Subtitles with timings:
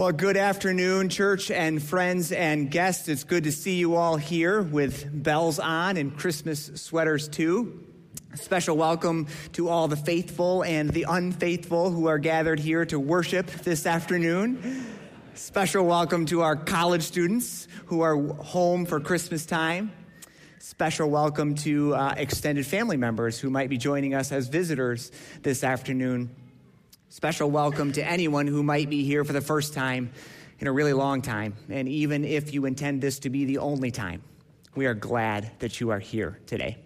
[0.00, 3.06] Well, good afternoon, church and friends and guests.
[3.06, 7.86] It's good to see you all here with bells on and Christmas sweaters too.
[8.32, 12.98] A special welcome to all the faithful and the unfaithful who are gathered here to
[12.98, 14.86] worship this afternoon.
[15.34, 19.92] Special welcome to our college students who are home for Christmas time.
[20.60, 25.12] Special welcome to uh, extended family members who might be joining us as visitors
[25.42, 26.34] this afternoon.
[27.12, 30.12] Special welcome to anyone who might be here for the first time
[30.60, 31.56] in a really long time.
[31.68, 34.22] And even if you intend this to be the only time,
[34.76, 36.78] we are glad that you are here today.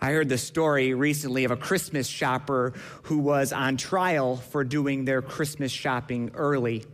[0.00, 5.06] I heard the story recently of a Christmas shopper who was on trial for doing
[5.06, 6.84] their Christmas shopping early.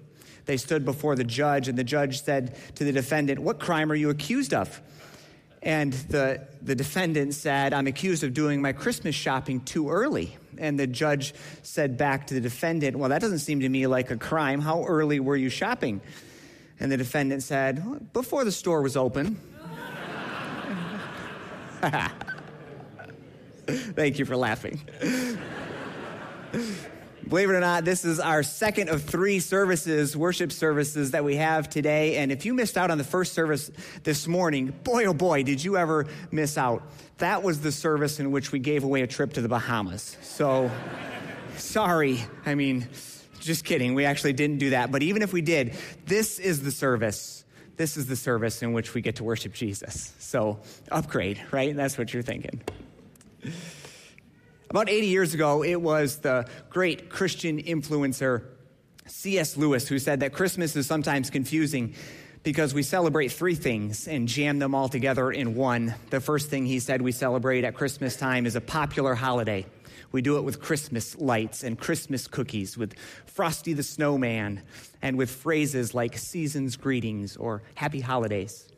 [0.46, 3.94] They stood before the judge, and the judge said to the defendant, What crime are
[3.94, 4.80] you accused of?
[5.66, 10.37] And the, the defendant said, I'm accused of doing my Christmas shopping too early.
[10.59, 11.34] And the judge
[11.65, 14.61] said back to the defendant, Well, that doesn't seem to me like a crime.
[14.61, 16.01] How early were you shopping?
[16.78, 19.41] And the defendant said, Before the store was open.
[23.67, 24.80] Thank you for laughing.
[27.28, 31.36] Believe it or not, this is our second of three services, worship services that we
[31.36, 32.18] have today.
[32.18, 33.68] And if you missed out on the first service
[34.05, 36.84] this morning, boy, oh boy, did you ever miss out.
[37.18, 40.16] That was the service in which we gave away a trip to the Bahamas.
[40.22, 40.70] So,
[41.56, 42.22] sorry.
[42.44, 42.86] I mean,
[43.40, 43.94] just kidding.
[43.94, 44.92] We actually didn't do that.
[44.92, 45.74] But even if we did,
[46.05, 47.44] this is the service.
[47.77, 50.14] This is the service in which we get to worship Jesus.
[50.20, 50.61] So,
[50.92, 51.74] upgrade, right?
[51.74, 52.61] That's what you're thinking.
[54.69, 58.47] About 80 years ago, it was the great Christian influencer
[59.06, 59.56] C.S.
[59.56, 61.95] Lewis who said that Christmas is sometimes confusing
[62.42, 65.95] because we celebrate three things and jam them all together in one.
[66.11, 69.67] The first thing he said we celebrate at Christmas time is a popular holiday.
[70.11, 72.95] We do it with Christmas lights and Christmas cookies, with
[73.27, 74.62] Frosty the Snowman,
[75.01, 78.69] and with phrases like season's greetings or happy holidays.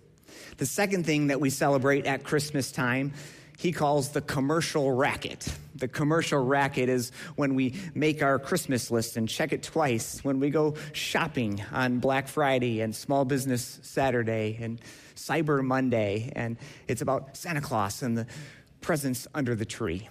[0.58, 3.14] The second thing that we celebrate at Christmas time
[3.58, 5.52] he calls the commercial racket.
[5.74, 10.38] The commercial racket is when we make our Christmas list and check it twice, when
[10.38, 14.80] we go shopping on Black Friday and Small Business Saturday and
[15.16, 18.26] Cyber Monday, and it's about Santa Claus and the
[18.80, 20.08] presents under the tree.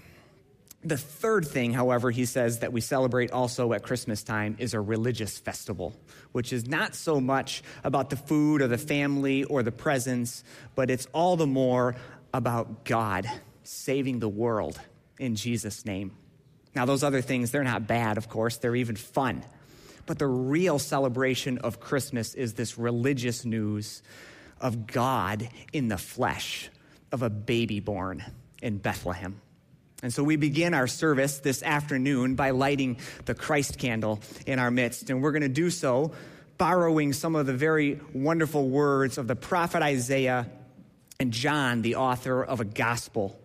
[0.84, 4.80] The third thing, however, he says that we celebrate also at Christmas time is a
[4.80, 5.96] religious festival,
[6.34, 10.44] which is not so much about the food or the family or the presents,
[10.76, 11.96] but it's all the more
[12.38, 13.28] about God
[13.64, 14.80] saving the world
[15.18, 16.16] in Jesus' name.
[16.76, 19.44] Now, those other things, they're not bad, of course, they're even fun.
[20.06, 24.04] But the real celebration of Christmas is this religious news
[24.62, 26.70] of God in the flesh,
[27.12, 28.24] of a baby born
[28.62, 29.42] in Bethlehem.
[30.04, 34.70] And so we begin our service this afternoon by lighting the Christ candle in our
[34.70, 35.10] midst.
[35.10, 36.12] And we're going to do so
[36.60, 40.48] borrowing some of the very wonderful words of the prophet Isaiah
[41.20, 43.40] and John, the author of a gospel.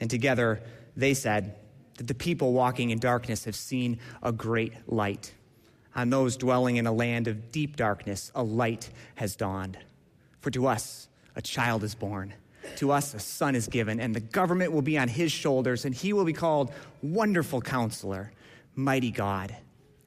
[0.00, 0.62] And together
[0.96, 1.56] they said
[1.96, 5.32] that the people walking in darkness have seen a great light.
[5.96, 9.78] On those dwelling in a land of deep darkness, a light has dawned.
[10.40, 12.34] For to us a child is born,
[12.76, 15.94] to us a son is given, and the government will be on his shoulders, and
[15.94, 18.32] he will be called Wonderful Counselor,
[18.76, 19.56] Mighty God,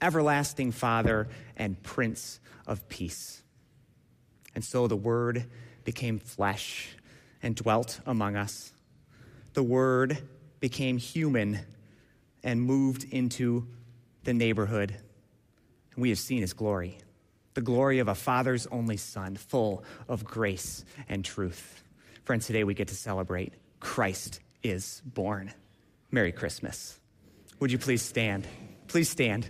[0.01, 1.27] Everlasting Father,
[1.57, 3.43] and Prince of Peace.
[4.55, 5.45] And so the word
[5.83, 6.95] became flesh
[7.41, 8.71] and dwelt among us.
[9.53, 10.17] The Word
[10.59, 11.59] became human
[12.43, 13.67] and moved into
[14.23, 14.95] the neighborhood.
[15.93, 16.97] And we have seen his glory
[17.53, 21.83] the glory of a father's only son, full of grace and truth.
[22.23, 25.51] Friends, today we get to celebrate Christ is born.
[26.11, 26.99] Merry Christmas.
[27.59, 28.47] Would you please stand?
[28.87, 29.49] Please stand.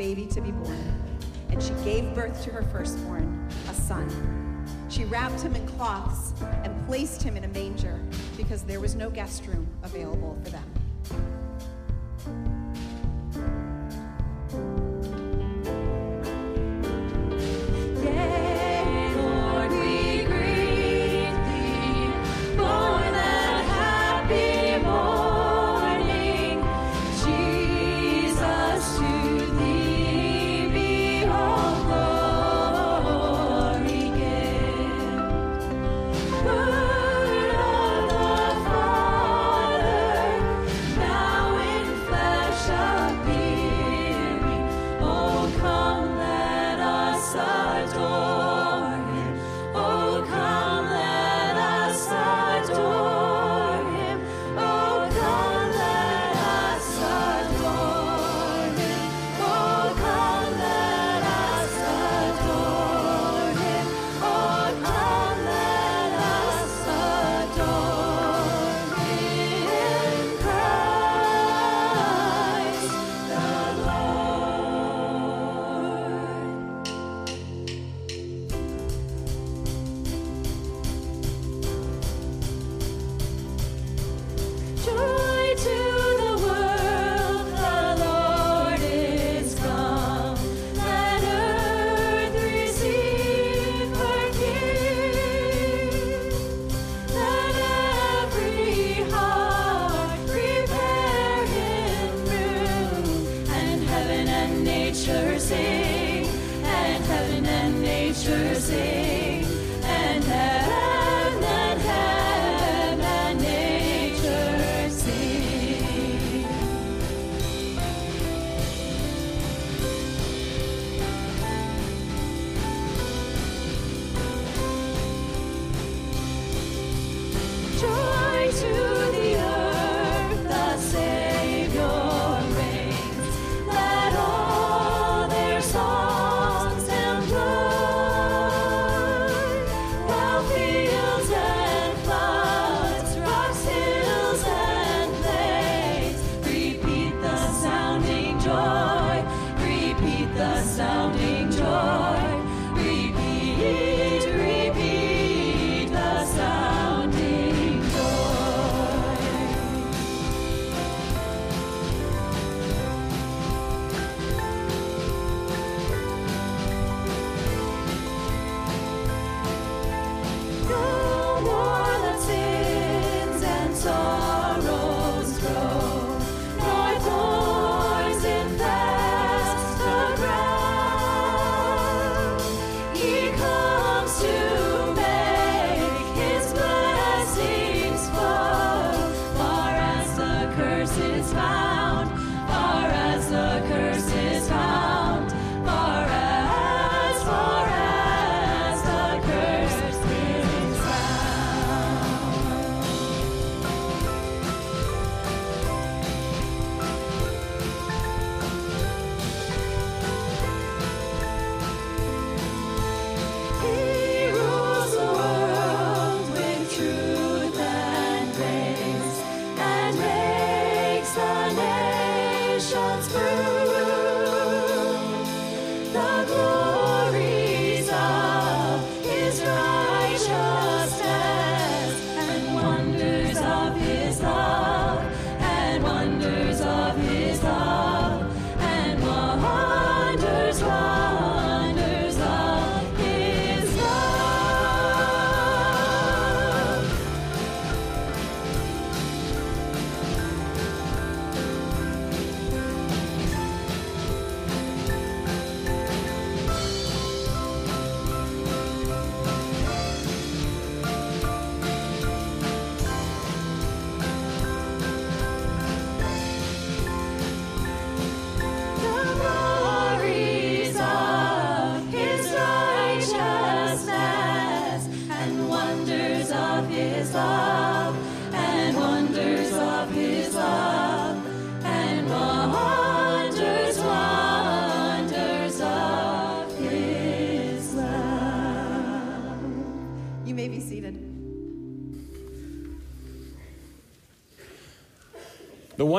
[0.00, 0.94] baby to be born,
[1.50, 4.08] and she gave birth to her firstborn, a son.
[4.88, 6.32] She wrapped him in cloths
[6.64, 8.00] and placed him in a manger
[8.38, 10.69] because there was no guest room available for them.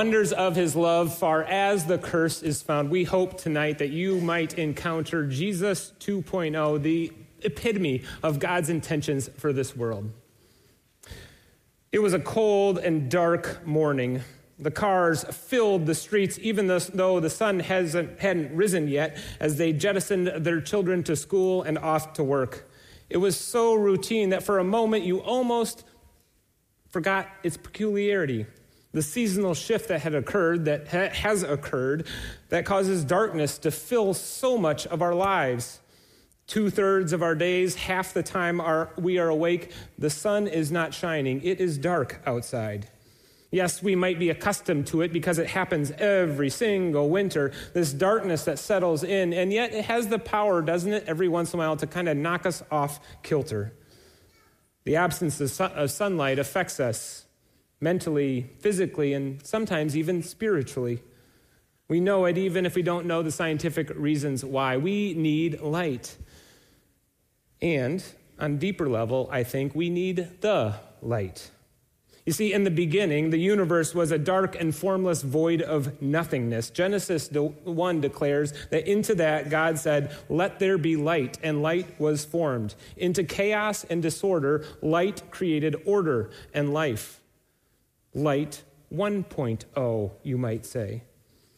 [0.02, 2.90] Wonders of his love far as the curse is found.
[2.90, 9.54] We hope tonight that you might encounter Jesus 2.0, the epitome of God's intentions for
[9.54, 10.10] this world.
[11.92, 14.24] It was a cold and dark morning.
[14.58, 19.72] The cars filled the streets, even though the sun hasn't, hadn't risen yet, as they
[19.72, 22.68] jettisoned their children to school and off to work.
[23.08, 25.84] It was so routine that for a moment you almost
[26.90, 28.48] forgot its peculiarity.
[28.94, 32.08] The seasonal shift that had occurred, that ha- has occurred,
[32.50, 35.80] that causes darkness to fill so much of our lives.
[36.46, 40.72] Two thirds of our days, half the time are, we are awake, the sun is
[40.72, 41.42] not shining.
[41.44, 42.90] It is dark outside.
[43.52, 48.46] Yes, we might be accustomed to it because it happens every single winter, this darkness
[48.46, 51.64] that settles in, and yet it has the power, doesn't it, every once in a
[51.64, 53.74] while to kind of knock us off kilter.
[54.84, 57.26] The absence of sunlight affects us
[57.82, 61.02] mentally, physically, and sometimes even spiritually.
[61.90, 64.78] We know it even if we don't know the scientific reasons why.
[64.78, 66.16] We need light.
[67.62, 68.04] And
[68.40, 71.52] on deeper level, I think we need the light.
[72.26, 76.70] You see, in the beginning, the universe was a dark and formless void of nothingness.
[76.70, 82.24] Genesis 1 declares that into that God said, Let there be light, and light was
[82.24, 82.76] formed.
[82.96, 87.21] Into chaos and disorder, light created order and life.
[88.14, 88.64] Light
[88.94, 91.04] 1.0, you might say.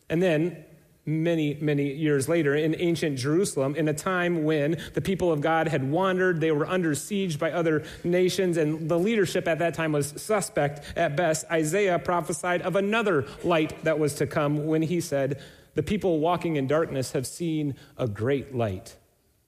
[0.10, 0.63] And then
[1.05, 5.67] many, many years later in ancient Jerusalem, in a time when the people of God
[5.67, 9.91] had wandered, they were under siege by other nations, and the leadership at that time
[9.91, 11.45] was suspect at best.
[11.51, 15.41] Isaiah prophesied of another light that was to come when he said,
[15.75, 18.98] The people walking in darkness have seen a great light.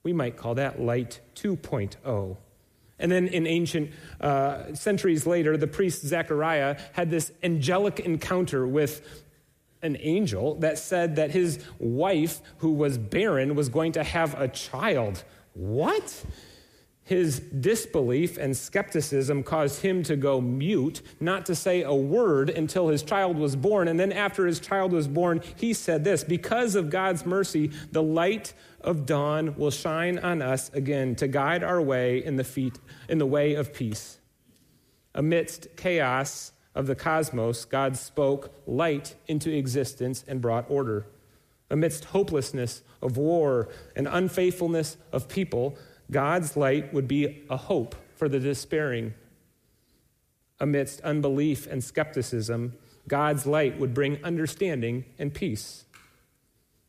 [0.02, 2.36] We might call that light 2.0.
[2.98, 9.24] And then in ancient uh, centuries later, the priest Zechariah had this angelic encounter with
[9.82, 14.48] an angel that said that his wife, who was barren, was going to have a
[14.48, 15.24] child.
[15.52, 16.24] What?
[17.06, 22.88] His disbelief and skepticism caused him to go mute, not to say a word until
[22.88, 23.86] his child was born.
[23.86, 28.02] And then, after his child was born, he said this Because of God's mercy, the
[28.02, 28.54] light
[28.86, 32.78] of dawn will shine on us again to guide our way in the, feet,
[33.08, 34.18] in the way of peace.
[35.14, 41.06] Amidst chaos, of the cosmos, God spoke light into existence and brought order.
[41.70, 45.76] Amidst hopelessness of war and unfaithfulness of people,
[46.10, 49.14] God's light would be a hope for the despairing.
[50.60, 52.74] Amidst unbelief and skepticism,
[53.08, 55.85] God's light would bring understanding and peace.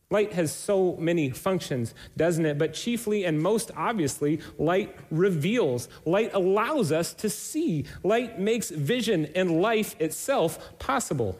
[0.09, 2.57] Light has so many functions, doesn't it?
[2.57, 5.89] But chiefly and most obviously, light reveals.
[6.05, 7.85] Light allows us to see.
[8.03, 11.37] Light makes vision and life itself possible.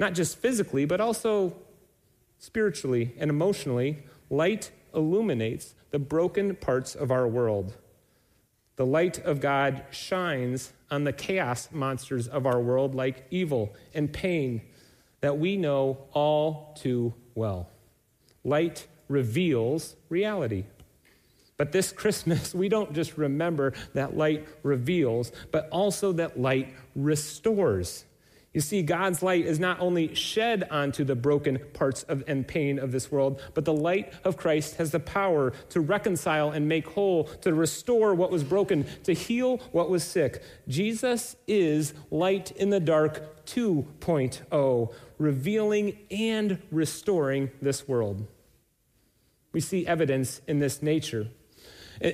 [0.00, 1.54] Not just physically, but also
[2.38, 4.02] spiritually and emotionally.
[4.28, 7.76] Light illuminates the broken parts of our world.
[8.74, 14.12] The light of God shines on the chaos monsters of our world, like evil and
[14.12, 14.62] pain,
[15.20, 17.68] that we know all too well.
[18.44, 20.64] Light reveals reality.
[21.56, 28.04] But this Christmas, we don't just remember that light reveals, but also that light restores.
[28.52, 32.80] You see, God's light is not only shed onto the broken parts of, and pain
[32.80, 36.88] of this world, but the light of Christ has the power to reconcile and make
[36.88, 40.42] whole, to restore what was broken, to heal what was sick.
[40.66, 48.26] Jesus is light in the dark 2.0, revealing and restoring this world.
[49.52, 51.28] We see evidence in this nature.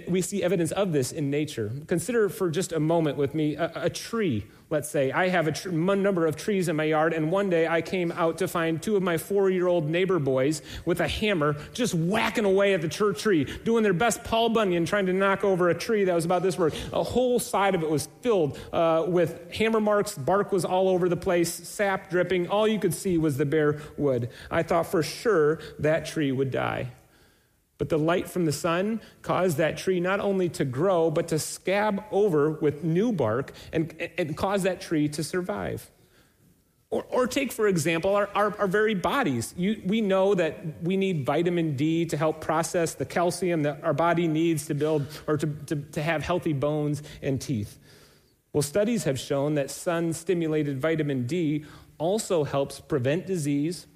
[0.09, 1.71] We see evidence of this in nature.
[1.87, 5.12] Consider for just a moment with me a, a tree, let's say.
[5.12, 8.11] I have a tr- number of trees in my yard, and one day I came
[8.11, 11.95] out to find two of my four year old neighbor boys with a hammer just
[11.95, 15.75] whacking away at the tree, doing their best Paul Bunyan trying to knock over a
[15.75, 16.75] tree that was about this big.
[16.93, 21.09] A whole side of it was filled uh, with hammer marks, bark was all over
[21.09, 22.49] the place, sap dripping.
[22.49, 24.31] All you could see was the bare wood.
[24.50, 26.90] I thought for sure that tree would die.
[27.78, 31.38] But the light from the sun caused that tree not only to grow, but to
[31.38, 35.90] scab over with new bark and, and cause that tree to survive.
[36.88, 39.52] Or, or take, for example, our, our, our very bodies.
[39.56, 43.92] You, we know that we need vitamin D to help process the calcium that our
[43.92, 47.78] body needs to build or to, to, to have healthy bones and teeth.
[48.52, 51.66] Well, studies have shown that sun stimulated vitamin D
[51.99, 53.87] also helps prevent disease,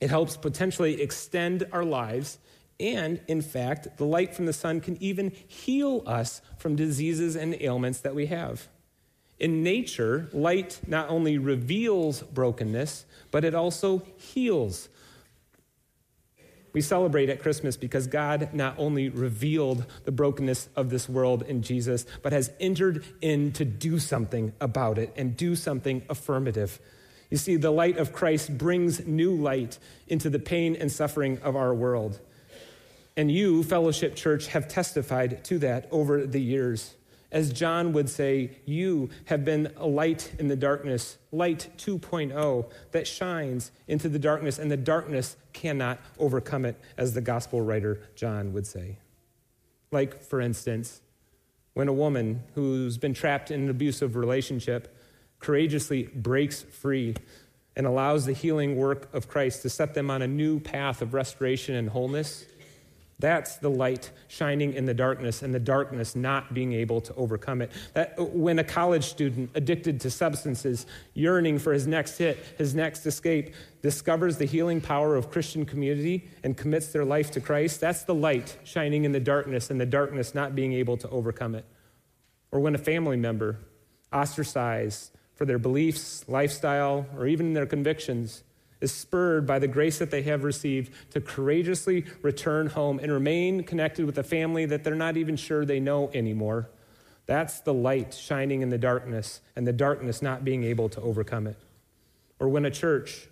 [0.00, 2.38] it helps potentially extend our lives
[2.80, 7.60] and in fact, the light from the sun can even heal us from diseases and
[7.60, 8.68] ailments that we have.
[9.38, 14.88] In nature, light not only reveals brokenness, but it also heals.
[16.72, 21.62] We celebrate at Christmas because God not only revealed the brokenness of this world in
[21.62, 26.78] Jesus, but has entered in to do something about it and do something affirmative.
[27.30, 31.56] You see, the light of Christ brings new light into the pain and suffering of
[31.56, 32.20] our world.
[33.18, 36.94] And you, Fellowship Church, have testified to that over the years.
[37.32, 43.08] As John would say, you have been a light in the darkness, light 2.0 that
[43.08, 48.52] shines into the darkness, and the darkness cannot overcome it, as the gospel writer John
[48.52, 48.98] would say.
[49.90, 51.00] Like, for instance,
[51.74, 54.96] when a woman who's been trapped in an abusive relationship
[55.40, 57.16] courageously breaks free
[57.74, 61.14] and allows the healing work of Christ to set them on a new path of
[61.14, 62.46] restoration and wholeness
[63.20, 67.60] that's the light shining in the darkness and the darkness not being able to overcome
[67.62, 67.72] it.
[67.94, 73.06] That when a college student addicted to substances, yearning for his next hit, his next
[73.06, 78.04] escape, discovers the healing power of Christian community and commits their life to Christ, that's
[78.04, 81.64] the light shining in the darkness and the darkness not being able to overcome it.
[82.52, 83.58] Or when a family member,
[84.12, 88.42] ostracized for their beliefs, lifestyle, or even their convictions,
[88.80, 93.64] is spurred by the grace that they have received to courageously return home and remain
[93.64, 96.68] connected with a family that they're not even sure they know anymore.
[97.26, 101.46] That's the light shining in the darkness and the darkness not being able to overcome
[101.46, 101.56] it.
[102.38, 103.28] Or when a church,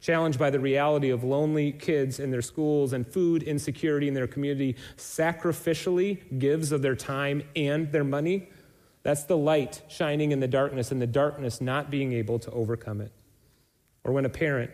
[0.00, 4.26] challenged by the reality of lonely kids in their schools and food insecurity in their
[4.26, 8.48] community, sacrificially gives of their time and their money,
[9.02, 13.00] that's the light shining in the darkness and the darkness not being able to overcome
[13.00, 13.12] it.
[14.02, 14.72] Or when a parent,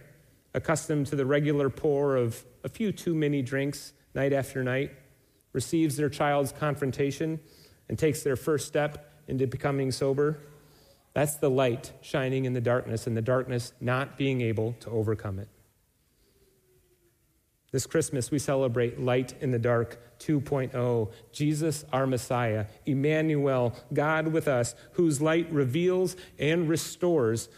[0.54, 4.92] accustomed to the regular pour of a few too many drinks night after night,
[5.52, 7.40] receives their child's confrontation
[7.88, 10.38] and takes their first step into becoming sober,
[11.14, 15.38] that's the light shining in the darkness and the darkness not being able to overcome
[15.38, 15.48] it.
[17.70, 21.10] This Christmas, we celebrate Light in the Dark 2.0.
[21.32, 27.48] Jesus, our Messiah, Emmanuel, God with us, whose light reveals and restores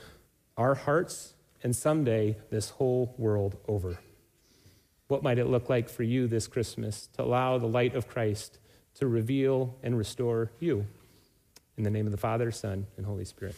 [0.56, 1.33] our hearts
[1.64, 3.98] and someday this whole world over.
[5.08, 8.58] What might it look like for you this Christmas to allow the light of Christ
[8.96, 10.86] to reveal and restore you?
[11.76, 13.56] In the name of the Father, Son, and Holy Spirit.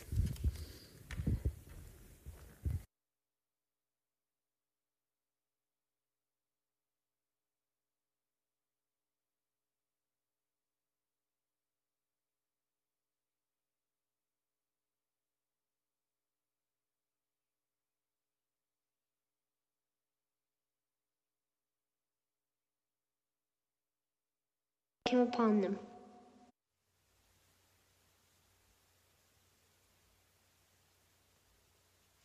[25.06, 25.78] Came upon them.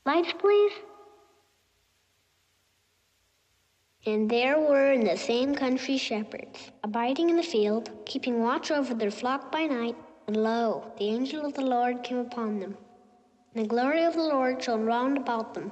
[0.05, 0.73] Lights, please.
[4.05, 8.95] And there were in the same country shepherds, abiding in the field, keeping watch over
[8.95, 9.95] their flock by night.
[10.25, 12.75] And lo, the angel of the Lord came upon them.
[13.53, 15.71] And the glory of the Lord shone round about them.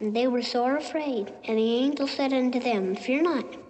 [0.00, 1.32] And they were sore afraid.
[1.44, 3.69] And the angel said unto them, Fear not.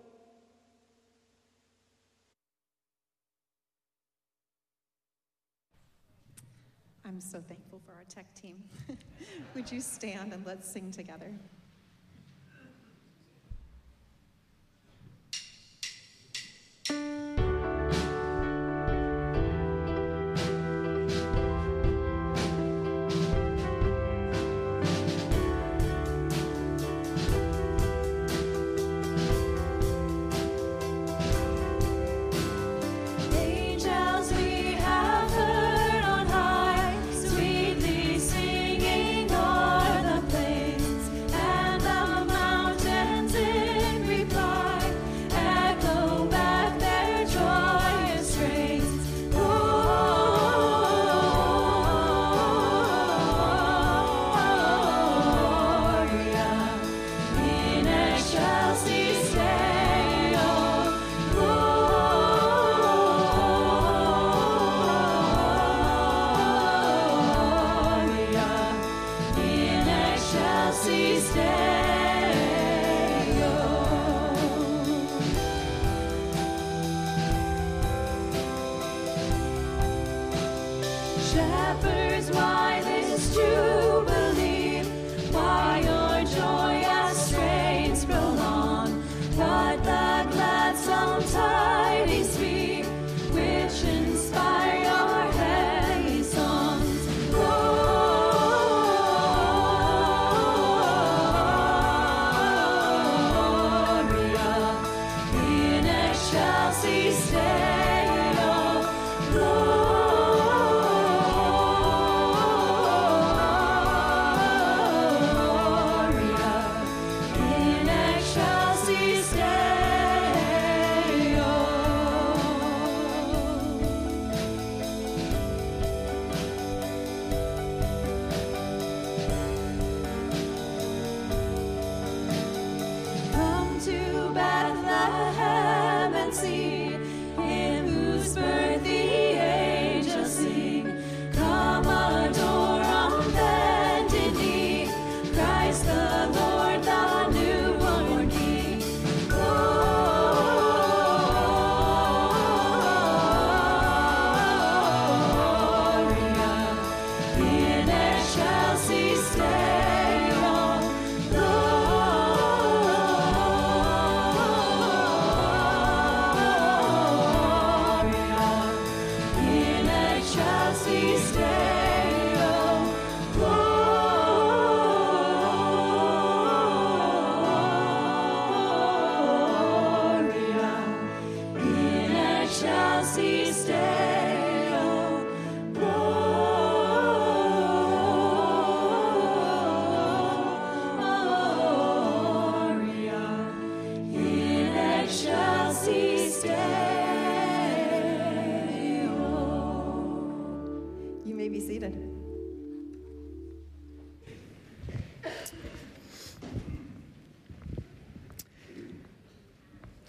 [7.11, 8.63] I'm so thankful for our tech team.
[9.53, 11.33] Would you stand and let's sing together?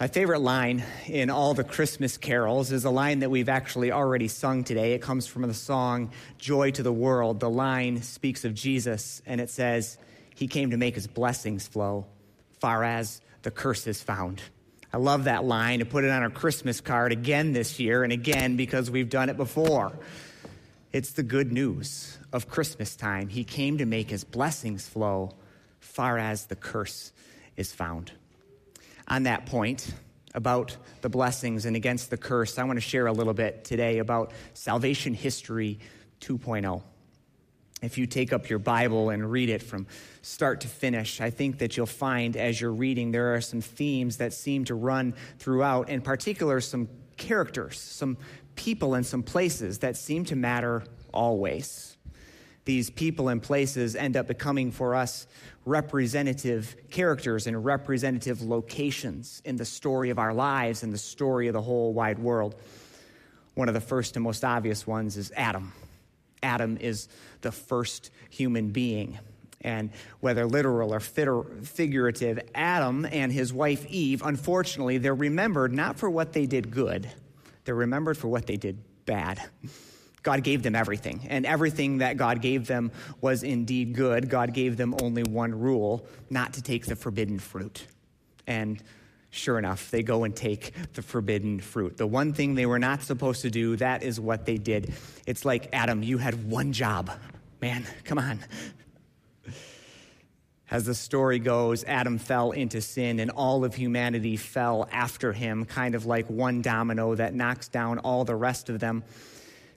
[0.03, 4.27] My favorite line in all the Christmas carols is a line that we've actually already
[4.27, 4.91] sung today.
[4.91, 7.39] It comes from the song Joy to the World.
[7.39, 9.97] The line speaks of Jesus, and it says,
[10.35, 12.05] He came to make his blessings flow,
[12.59, 14.41] far as the curse is found.
[14.91, 18.11] I love that line to put it on our Christmas card again this year and
[18.11, 19.93] again because we've done it before.
[20.91, 23.29] It's the good news of Christmas time.
[23.29, 25.31] He came to make his blessings flow,
[25.79, 27.13] far as the curse
[27.55, 28.11] is found
[29.07, 29.93] on that point
[30.33, 33.99] about the blessings and against the curse, I want to share a little bit today
[33.99, 35.79] about Salvation History
[36.21, 36.81] 2.0.
[37.81, 39.87] If you take up your Bible and read it from
[40.21, 44.17] start to finish, I think that you'll find as you're reading there are some themes
[44.17, 46.87] that seem to run throughout, in particular, some
[47.17, 48.17] characters, some
[48.55, 51.97] people, and some places that seem to matter always.
[52.65, 55.27] These people and places end up becoming for us
[55.65, 61.53] representative characters and representative locations in the story of our lives and the story of
[61.53, 62.55] the whole wide world.
[63.55, 65.73] One of the first and most obvious ones is Adam.
[66.41, 67.07] Adam is
[67.41, 69.19] the first human being.
[69.61, 76.09] And whether literal or figurative, Adam and his wife Eve, unfortunately, they're remembered not for
[76.09, 77.09] what they did good,
[77.63, 79.41] they're remembered for what they did bad.
[80.23, 84.29] God gave them everything, and everything that God gave them was indeed good.
[84.29, 87.85] God gave them only one rule not to take the forbidden fruit.
[88.47, 88.81] And
[89.29, 91.97] sure enough, they go and take the forbidden fruit.
[91.97, 94.93] The one thing they were not supposed to do, that is what they did.
[95.27, 97.11] It's like, Adam, you had one job.
[97.61, 98.39] Man, come on.
[100.71, 105.65] As the story goes, Adam fell into sin and all of humanity fell after him,
[105.65, 109.03] kind of like one domino that knocks down all the rest of them.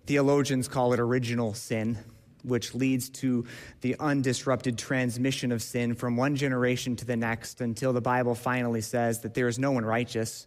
[0.06, 1.98] Theologians call it original sin,
[2.44, 3.44] which leads to
[3.80, 8.80] the undisrupted transmission of sin from one generation to the next until the Bible finally
[8.80, 10.46] says that there is no one righteous,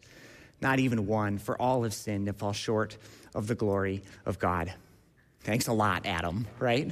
[0.61, 2.97] not even one, for all have sinned and fall short
[3.35, 4.73] of the glory of God.
[5.41, 6.91] Thanks a lot, Adam, right?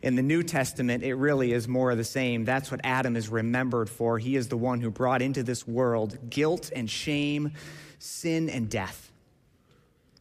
[0.00, 2.46] In the New Testament, it really is more of the same.
[2.46, 4.18] That's what Adam is remembered for.
[4.18, 7.52] He is the one who brought into this world guilt and shame,
[7.98, 9.07] sin and death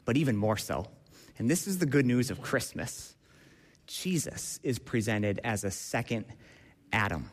[0.07, 0.87] but even more so.
[1.37, 3.13] And this is the good news of Christmas
[3.85, 6.25] Jesus is presented as a second
[6.91, 7.29] Adam.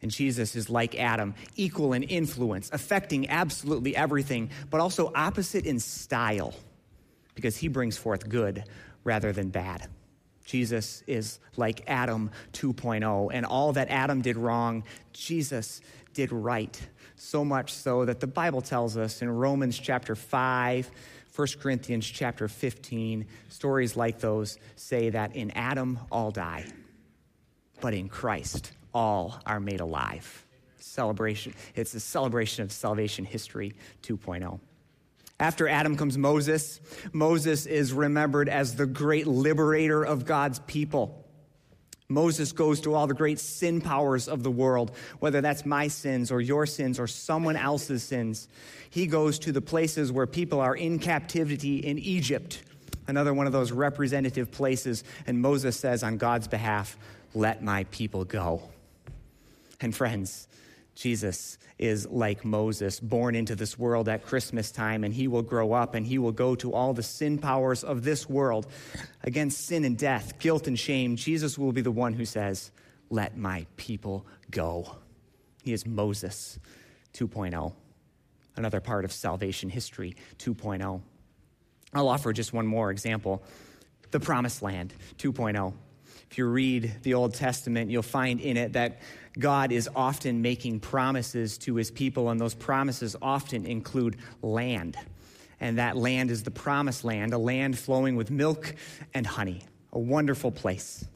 [0.00, 5.80] And Jesus is like Adam, equal in influence, affecting absolutely everything, but also opposite in
[5.80, 6.54] style,
[7.34, 8.64] because he brings forth good
[9.04, 9.88] rather than bad.
[10.46, 15.82] Jesus is like Adam 2.0, and all that Adam did wrong, Jesus
[16.14, 16.80] did right.
[17.16, 20.90] So much so that the Bible tells us in Romans chapter 5,
[21.36, 26.64] 1 Corinthians chapter 15, stories like those say that in Adam all die,
[27.82, 30.46] but in Christ all are made alive.
[30.78, 31.52] Celebration.
[31.74, 34.58] It's a celebration of salvation history 2.0.
[35.38, 36.80] After Adam comes Moses.
[37.12, 41.25] Moses is remembered as the great liberator of God's people.
[42.08, 46.30] Moses goes to all the great sin powers of the world, whether that's my sins
[46.30, 48.48] or your sins or someone else's sins.
[48.90, 52.62] He goes to the places where people are in captivity in Egypt,
[53.08, 55.02] another one of those representative places.
[55.26, 56.96] And Moses says, on God's behalf,
[57.34, 58.62] let my people go.
[59.80, 60.46] And friends,
[60.96, 65.74] Jesus is like Moses, born into this world at Christmas time, and he will grow
[65.74, 68.66] up and he will go to all the sin powers of this world
[69.22, 71.14] against sin and death, guilt and shame.
[71.14, 72.70] Jesus will be the one who says,
[73.10, 74.96] Let my people go.
[75.62, 76.58] He is Moses
[77.12, 77.74] 2.0.
[78.56, 81.02] another part of salvation history 2.0.
[81.92, 83.42] I'll offer just one more example
[84.12, 85.74] the promised land 2.0.
[86.30, 89.00] If you read the Old Testament, you'll find in it that
[89.38, 94.96] God is often making promises to his people, and those promises often include land.
[95.60, 98.74] And that land is the promised land, a land flowing with milk
[99.14, 101.06] and honey, a wonderful place.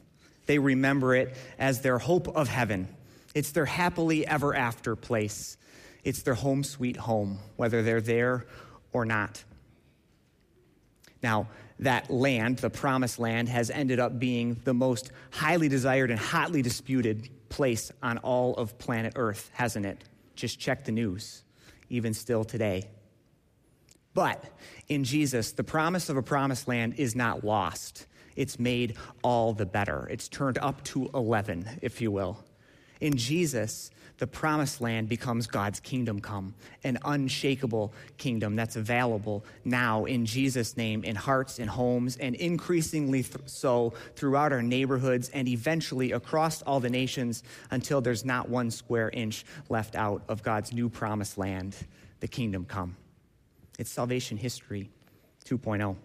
[0.45, 2.87] They remember it as their hope of heaven.
[3.33, 5.57] It's their happily ever after place.
[6.03, 8.45] It's their home sweet home, whether they're there
[8.91, 9.43] or not.
[11.21, 11.47] Now,
[11.81, 16.61] that land, the promised land, has ended up being the most highly desired and hotly
[16.61, 20.03] disputed place on all of planet Earth, hasn't it?
[20.35, 21.43] Just check the news,
[21.89, 22.87] even still today.
[24.13, 24.43] But
[24.87, 28.07] in Jesus, the promise of a promised land is not lost.
[28.35, 30.07] It's made all the better.
[30.09, 32.43] It's turned up to 11, if you will.
[33.01, 40.05] In Jesus, the promised land becomes God's kingdom come, an unshakable kingdom that's available now
[40.05, 45.47] in Jesus' name in hearts and homes, and increasingly th- so throughout our neighborhoods and
[45.47, 50.71] eventually across all the nations until there's not one square inch left out of God's
[50.71, 51.75] new promised land,
[52.19, 52.95] the kingdom come.
[53.79, 54.91] It's salvation history
[55.45, 55.95] 2.0.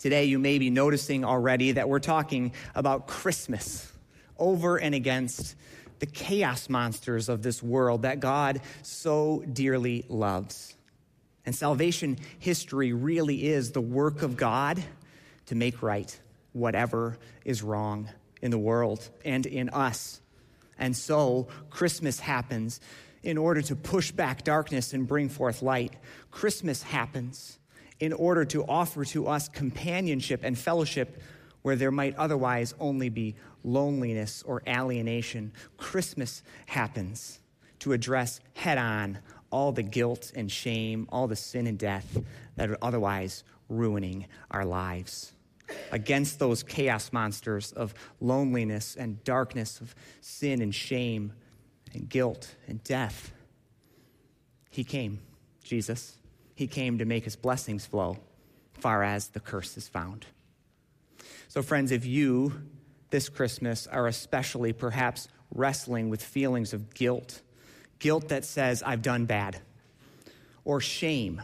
[0.00, 3.92] Today, you may be noticing already that we're talking about Christmas
[4.38, 5.56] over and against
[5.98, 10.74] the chaos monsters of this world that God so dearly loves.
[11.44, 14.82] And salvation history really is the work of God
[15.46, 16.18] to make right
[16.52, 18.08] whatever is wrong
[18.42, 20.20] in the world and in us.
[20.78, 22.80] And so, Christmas happens
[23.22, 25.94] in order to push back darkness and bring forth light.
[26.30, 27.58] Christmas happens
[27.98, 31.20] in order to offer to us companionship and fellowship
[31.62, 35.52] where there might otherwise only be loneliness or alienation.
[35.76, 37.40] Christmas happens
[37.80, 39.18] to address head on
[39.50, 42.18] all the guilt and shame, all the sin and death
[42.56, 45.32] that are otherwise ruining our lives.
[45.92, 51.32] Against those chaos monsters of loneliness and darkness, of sin and shame
[51.92, 53.32] and guilt and death,
[54.70, 55.20] He came,
[55.62, 56.16] Jesus.
[56.54, 58.18] He came to make His blessings flow
[58.72, 60.26] far as the curse is found.
[61.48, 62.52] So, friends, if you
[63.10, 67.40] this Christmas are especially perhaps wrestling with feelings of guilt,
[67.98, 69.58] guilt that says, I've done bad,
[70.64, 71.40] or shame,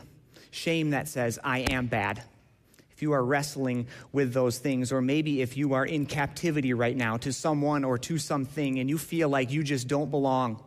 [0.51, 2.23] shame that says, I am bad.
[2.93, 6.97] If you are wrestling with those things, or maybe if you are in captivity right
[6.97, 10.62] now to someone or to something and you feel like you just don't belong,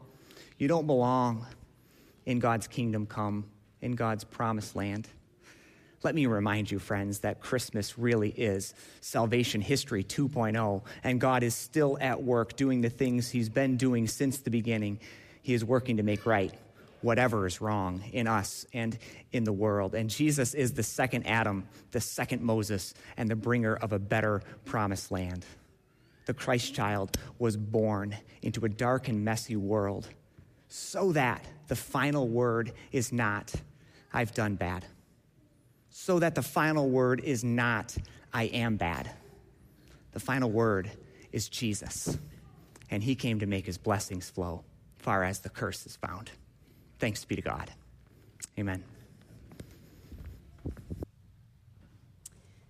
[0.58, 1.46] you don't belong
[2.26, 3.46] in God's kingdom come,
[3.82, 5.08] in God's promised land.
[6.04, 11.56] Let me remind you, friends, that Christmas really is salvation history 2.0, and God is
[11.56, 15.00] still at work doing the things He's been doing since the beginning.
[15.42, 16.54] He is working to make right
[17.02, 18.98] whatever is wrong in us and
[19.32, 19.94] in the world.
[19.96, 24.42] And Jesus is the second Adam, the second Moses, and the bringer of a better
[24.66, 25.46] promised land.
[26.26, 30.08] The Christ child was born into a dark and messy world
[30.68, 33.54] so that the final word is not,
[34.12, 34.86] I've done bad
[36.00, 37.98] so that the final word is not,
[38.32, 39.10] I am bad.
[40.12, 40.92] The final word
[41.32, 42.20] is Jesus.
[42.92, 44.64] And he came to make his blessings flow
[44.98, 46.30] far as the curse is found.
[47.00, 47.72] Thanks be to God.
[48.60, 48.84] Amen.
[50.68, 50.72] I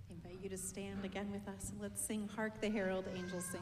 [0.10, 1.74] invite you to stand again with us.
[1.82, 3.62] Let's sing Hark the Herald Angels Sing.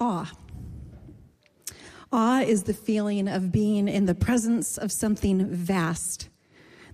[0.00, 0.32] Awe.
[2.10, 6.28] Awe is the feeling of being in the presence of something vast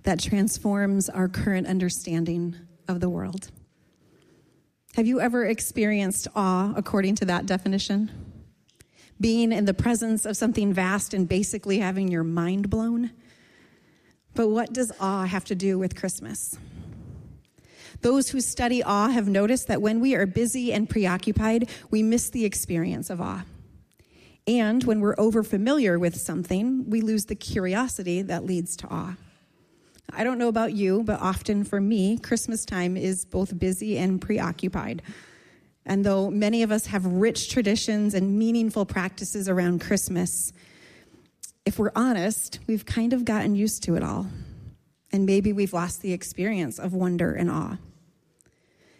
[0.03, 2.55] that transforms our current understanding
[2.87, 3.49] of the world.
[4.95, 8.11] Have you ever experienced awe according to that definition?
[9.21, 13.11] Being in the presence of something vast and basically having your mind blown?
[14.35, 16.57] But what does awe have to do with Christmas?
[18.01, 22.29] Those who study awe have noticed that when we are busy and preoccupied, we miss
[22.29, 23.43] the experience of awe.
[24.47, 29.15] And when we're overfamiliar with something, we lose the curiosity that leads to awe.
[30.13, 34.21] I don't know about you, but often for me, Christmas time is both busy and
[34.21, 35.01] preoccupied.
[35.85, 40.53] And though many of us have rich traditions and meaningful practices around Christmas,
[41.65, 44.27] if we're honest, we've kind of gotten used to it all.
[45.11, 47.77] And maybe we've lost the experience of wonder and awe.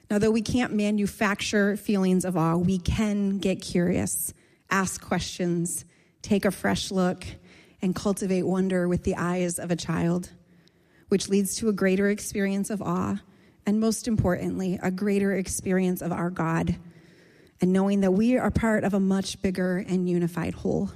[0.09, 4.33] Now, though we can't manufacture feelings of awe, we can get curious
[4.69, 5.85] ask questions,
[6.21, 7.25] take a fresh look,
[7.81, 10.31] and cultivate wonder with the eyes of a child,
[11.09, 13.17] which leads to a greater experience of awe,
[13.65, 16.75] and most importantly, a greater experience of our God,
[17.61, 20.91] and knowing that we are part of a much bigger and unified whole.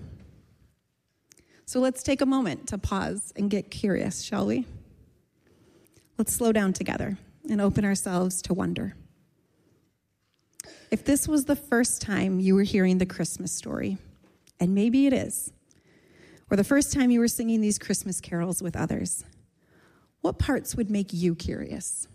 [1.66, 4.66] So let's take a moment to pause and get curious, shall we?
[6.18, 7.18] Let's slow down together
[7.50, 8.96] and open ourselves to wonder.
[10.92, 13.98] If this was the first time you were hearing the Christmas story,
[14.60, 15.54] and maybe it is,
[16.50, 19.24] or the first time you were singing these Christmas carols with others,
[20.20, 22.10] what parts would make you curious?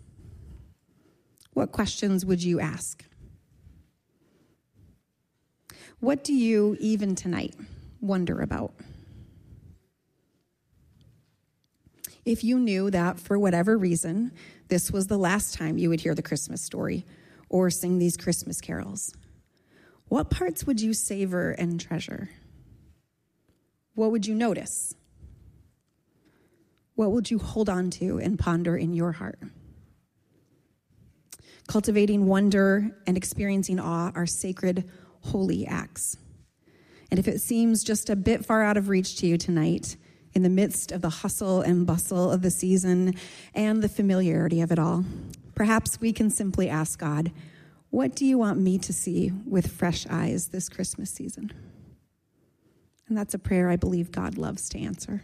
[1.53, 3.03] What questions would you ask?
[5.99, 7.55] What do you, even tonight,
[7.99, 8.75] wonder about?
[12.25, 14.33] If you knew that for whatever reason,
[14.67, 17.05] this was the last time you would hear the Christmas story,
[17.49, 19.13] or sing these Christmas carols?
[20.07, 22.29] What parts would you savor and treasure?
[23.95, 24.95] What would you notice?
[26.95, 29.39] What would you hold on to and ponder in your heart?
[31.67, 34.89] Cultivating wonder and experiencing awe are sacred,
[35.21, 36.17] holy acts.
[37.11, 39.97] And if it seems just a bit far out of reach to you tonight,
[40.33, 43.15] in the midst of the hustle and bustle of the season
[43.55, 45.03] and the familiarity of it all,
[45.57, 47.31] Perhaps we can simply ask God,
[47.89, 51.51] What do you want me to see with fresh eyes this Christmas season?
[53.07, 55.23] And that's a prayer I believe God loves to answer.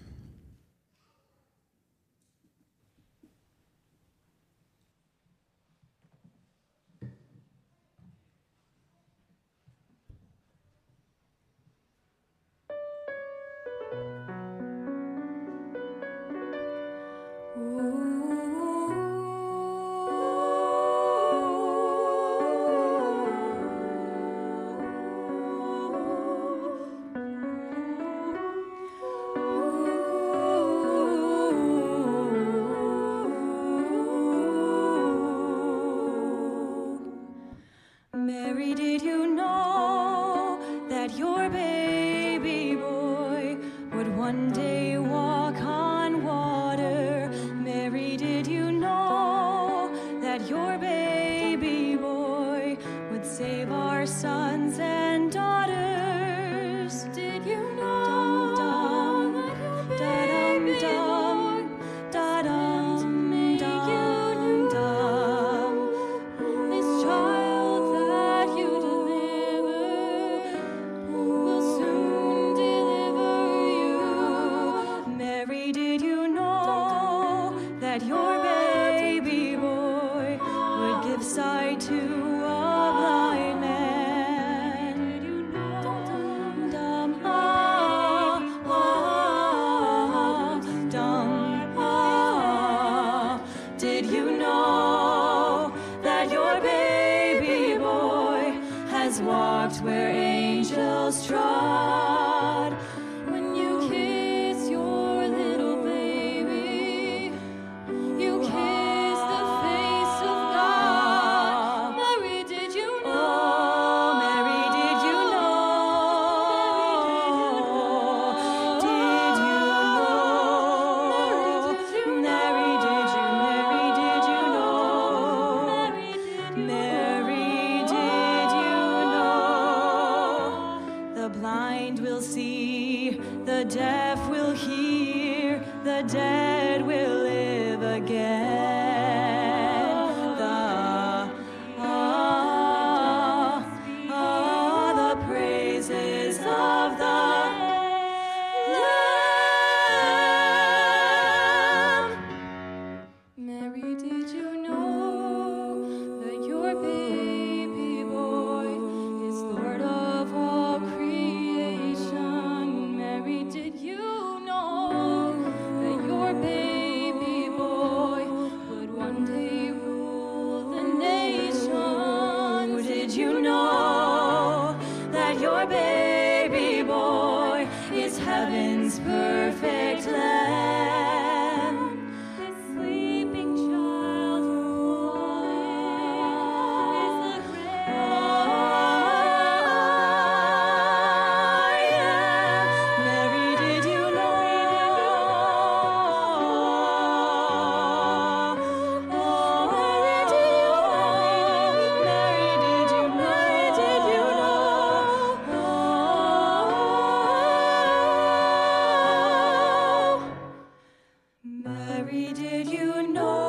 [212.32, 213.43] Did you know?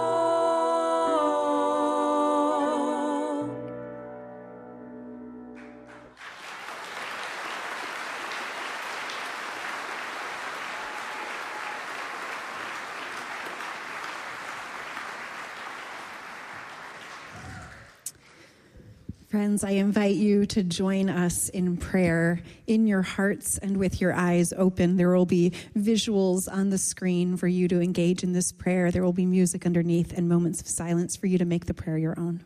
[19.45, 24.15] Friends, I invite you to join us in prayer in your hearts and with your
[24.15, 24.97] eyes open.
[24.97, 28.91] There will be visuals on the screen for you to engage in this prayer.
[28.91, 31.99] There will be music underneath and moments of silence for you to make the prayer
[31.99, 32.43] your own.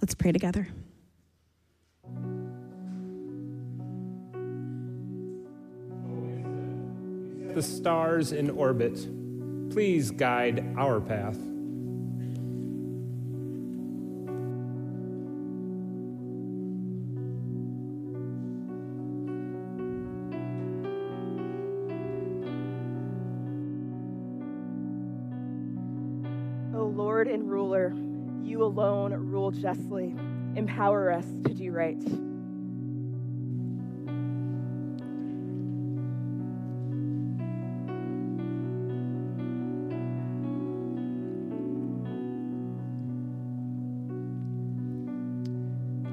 [0.00, 0.66] Let's pray together.
[7.54, 8.98] The stars in orbit,
[9.70, 11.38] please guide our path.
[29.60, 30.14] Justly.
[30.56, 32.02] Empower us to do right.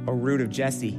[0.08, 0.96] O root of Jesse,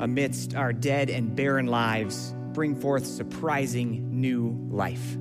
[0.00, 5.18] amidst our dead and barren lives, bring forth surprising new life.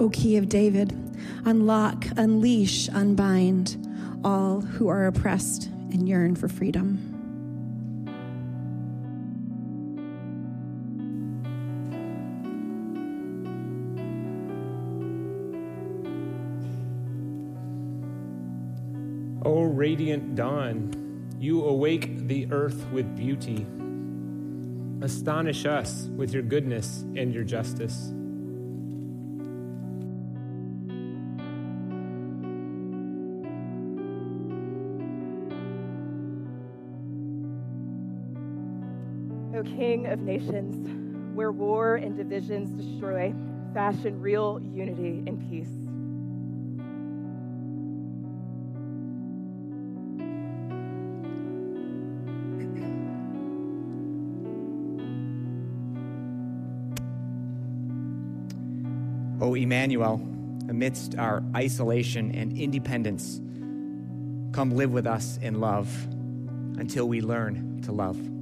[0.00, 0.92] O key of David,
[1.44, 3.76] unlock, unleash, unbind
[4.24, 7.06] all who are oppressed and yearn for freedom.
[19.44, 23.66] O radiant dawn, you awake the earth with beauty.
[25.04, 28.14] Astonish us with your goodness and your justice.
[39.52, 43.34] O King of nations, where war and divisions destroy,
[43.74, 45.68] fashion real unity and peace.
[59.42, 60.16] O Emmanuel,
[60.68, 63.40] amidst our isolation and independence,
[64.52, 65.88] come live with us in love
[66.78, 68.39] until we learn to love.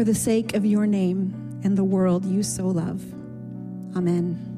[0.00, 3.02] For the sake of your name and the world you so love.
[3.94, 4.49] Amen.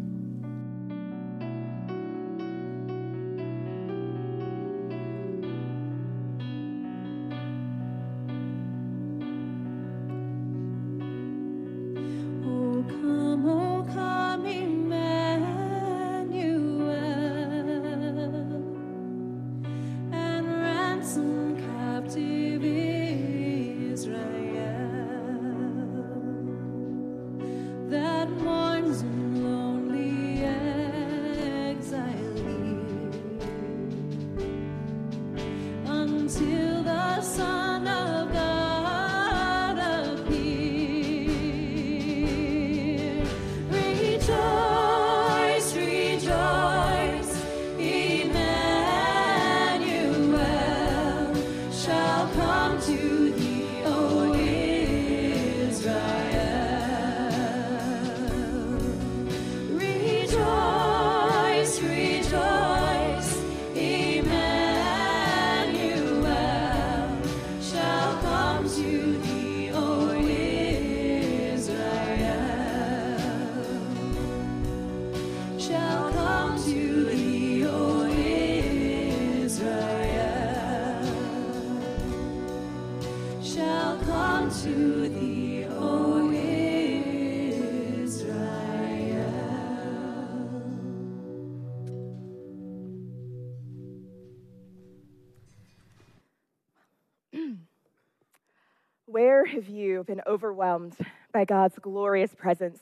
[99.13, 100.97] Where have you been overwhelmed
[101.35, 102.79] by God's glorious presence?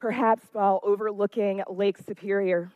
[0.00, 2.72] Perhaps while overlooking Lake Superior,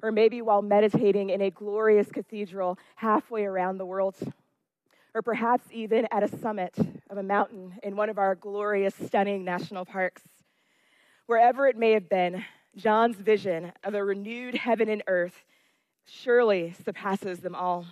[0.00, 4.14] or maybe while meditating in a glorious cathedral halfway around the world,
[5.12, 6.76] or perhaps even at a summit
[7.10, 10.22] of a mountain in one of our glorious, stunning national parks.
[11.26, 12.44] Wherever it may have been,
[12.76, 15.42] John's vision of a renewed heaven and earth
[16.06, 17.86] surely surpasses them all.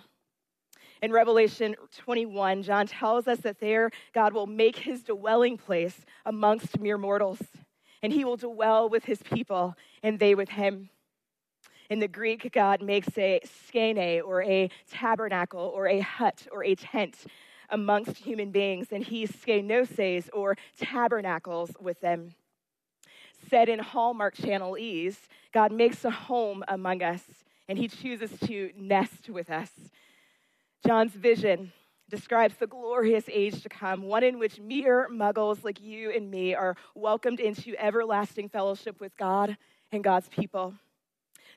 [1.01, 6.77] In Revelation 21, John tells us that there God will make his dwelling place amongst
[6.77, 7.39] mere mortals,
[8.03, 10.89] and he will dwell with his people, and they with him.
[11.89, 16.75] In the Greek, God makes a skene, or a tabernacle, or a hut, or a
[16.75, 17.15] tent
[17.69, 22.35] amongst human beings, and he skenoses, or tabernacles with them.
[23.49, 27.23] Said in Hallmark Channelese, God makes a home among us,
[27.69, 29.71] and he chooses to nest with us.
[30.85, 31.71] John's vision
[32.09, 36.55] describes the glorious age to come, one in which mere muggles like you and me
[36.55, 39.57] are welcomed into everlasting fellowship with God
[39.91, 40.73] and God's people.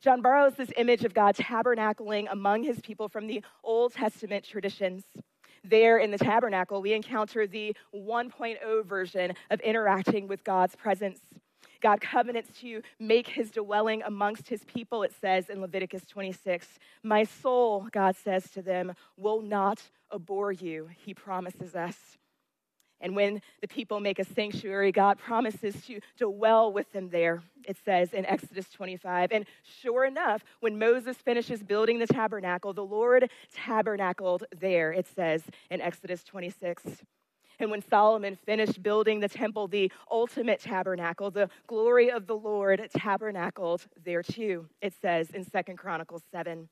[0.00, 5.04] John borrows this image of God tabernacling among his people from the Old Testament traditions.
[5.64, 11.20] There in the tabernacle, we encounter the 1.0 version of interacting with God's presence.
[11.82, 16.66] God covenants to make his dwelling amongst his people, it says in Leviticus 26.
[17.02, 19.82] My soul, God says to them, will not
[20.14, 21.96] abhor you, he promises us.
[23.02, 27.76] And when the people make a sanctuary, God promises to dwell with them there, it
[27.84, 29.32] says in Exodus 25.
[29.32, 29.44] And
[29.80, 35.80] sure enough, when Moses finishes building the tabernacle, the Lord tabernacled there, it says in
[35.80, 37.02] Exodus 26.
[37.62, 42.90] And when Solomon finished building the temple, the ultimate tabernacle, the glory of the Lord
[42.92, 46.68] tabernacled there too, it says in Second Chronicles 7.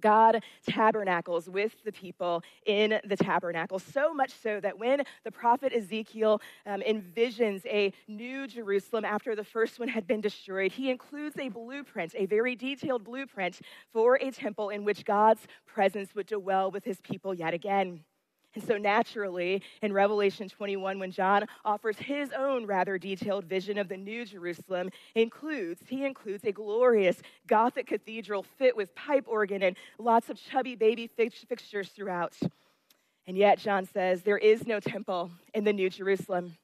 [0.00, 5.72] God tabernacles with the people in the tabernacle, so much so that when the prophet
[5.72, 11.36] Ezekiel um, envisions a new Jerusalem after the first one had been destroyed, he includes
[11.40, 13.58] a blueprint, a very detailed blueprint
[13.92, 18.04] for a temple in which God's presence would dwell with his people yet again.
[18.54, 23.88] And so, naturally, in Revelation 21, when John offers his own rather detailed vision of
[23.88, 29.76] the New Jerusalem, includes he includes a glorious Gothic cathedral fit with pipe organ and
[29.98, 32.36] lots of chubby baby fixtures throughout.
[33.26, 36.56] And yet, John says there is no temple in the New Jerusalem.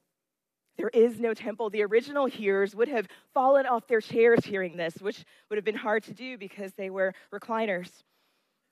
[0.77, 1.69] There is no temple.
[1.69, 5.75] The original hearers would have fallen off their chairs hearing this, which would have been
[5.75, 7.89] hard to do because they were recliners.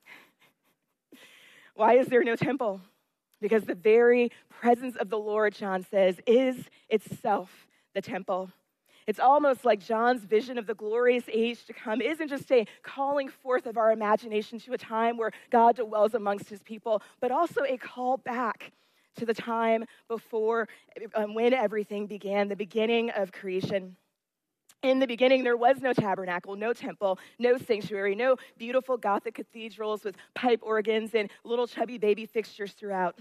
[1.76, 2.82] Why is there no temple?
[3.44, 6.56] Because the very presence of the Lord, John says, is
[6.90, 8.50] itself the temple.
[9.06, 13.28] It's almost like John's vision of the glorious age to come isn't just a calling
[13.28, 17.64] forth of our imagination to a time where God dwells amongst his people, but also
[17.64, 18.72] a call back
[19.18, 20.70] to the time before
[21.14, 23.98] um, when everything began, the beginning of creation.
[24.84, 30.04] In the beginning, there was no tabernacle, no temple, no sanctuary, no beautiful Gothic cathedrals
[30.04, 33.18] with pipe organs and little chubby baby fixtures throughout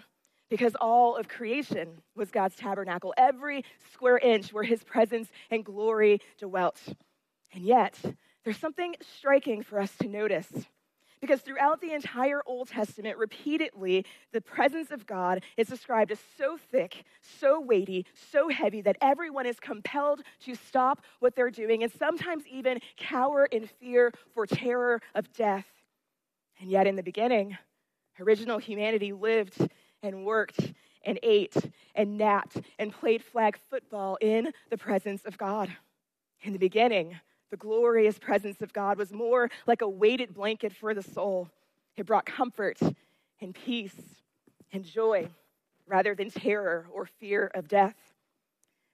[0.53, 6.21] because all of creation was God's tabernacle, every square inch where his presence and glory
[6.39, 6.79] dwelt.
[7.55, 7.99] And yet,
[8.45, 10.49] there's something striking for us to notice.
[11.23, 16.59] Because throughout the entire Old Testament, repeatedly, the presence of God is described as so
[16.71, 17.05] thick,
[17.41, 22.45] so weighty, so heavy that everyone is compelled to stop what they're doing and sometimes
[22.47, 25.65] even cower in fear for terror of death.
[26.61, 27.57] And yet, in the beginning,
[28.21, 29.57] original humanity lived
[30.03, 30.73] and worked
[31.05, 31.57] and ate
[31.95, 35.71] and napped and played flag football in the presence of God.
[36.43, 37.19] In the beginning,
[37.51, 41.49] the glorious presence of God was more like a weighted blanket for the soul.
[41.97, 42.79] It brought comfort
[43.41, 43.95] and peace
[44.73, 45.29] and joy
[45.87, 47.97] rather than terror or fear of death.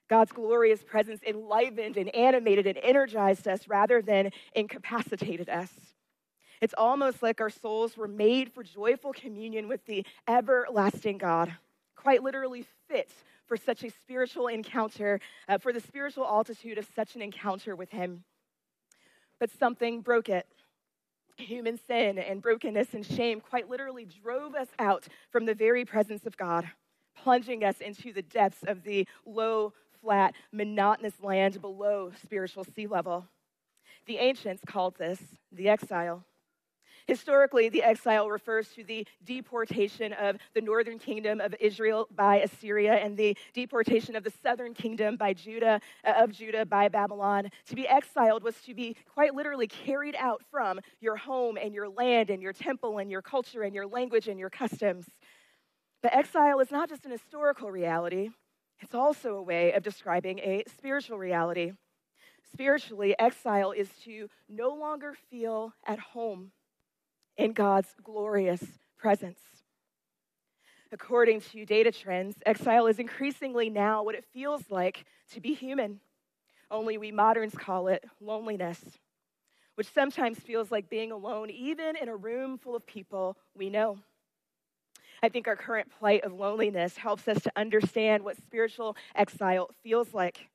[0.09, 5.71] God's glorious presence enlivened and animated and energized us rather than incapacitated us.
[6.61, 11.55] It's almost like our souls were made for joyful communion with the everlasting God,
[11.95, 13.09] quite literally fit
[13.45, 17.89] for such a spiritual encounter, uh, for the spiritual altitude of such an encounter with
[17.89, 18.23] Him.
[19.39, 20.45] But something broke it.
[21.37, 26.25] Human sin and brokenness and shame quite literally drove us out from the very presence
[26.25, 26.69] of God,
[27.15, 33.25] plunging us into the depths of the low, flat, monotonous land below spiritual sea level.
[34.05, 35.19] The ancients called this
[35.51, 36.25] the exile.
[37.09, 42.93] Historically, the exile refers to the deportation of the northern kingdom of Israel by Assyria
[42.93, 47.49] and the deportation of the southern kingdom by Judah uh, of Judah by Babylon.
[47.69, 51.89] To be exiled was to be quite literally carried out from your home and your
[51.89, 55.07] land and your temple and your culture and your language and your customs.
[56.03, 58.29] But exile is not just an historical reality,
[58.81, 61.71] it's also a way of describing a spiritual reality.
[62.53, 66.51] Spiritually, exile is to no longer feel at home
[67.39, 68.61] in God's glorious
[68.97, 69.39] presence.
[70.91, 76.01] According to data trends, exile is increasingly now what it feels like to be human.
[76.69, 78.81] Only we moderns call it loneliness,
[79.75, 83.99] which sometimes feels like being alone, even in a room full of people we know.
[85.23, 90.13] I think our current plight of loneliness helps us to understand what spiritual exile feels
[90.13, 90.49] like.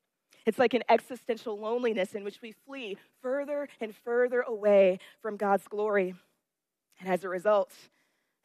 [0.45, 5.67] It's like an existential loneliness in which we flee further and further away from God's
[5.67, 6.15] glory.
[7.01, 7.73] And as a result,